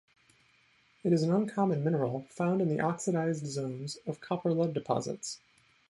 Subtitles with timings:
[1.03, 5.39] It is an uncommon mineral found in the oxidized zones of copper-lead deposits.